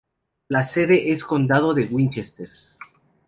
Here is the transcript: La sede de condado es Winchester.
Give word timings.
La 0.49 0.65
sede 0.65 0.95
de 1.03 1.19
condado 1.21 1.77
es 1.77 1.91
Winchester. 1.91 2.49